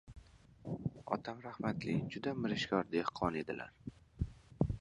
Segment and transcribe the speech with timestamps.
[1.17, 3.77] Otam rahmatli juda mirishkor dehqon edilar.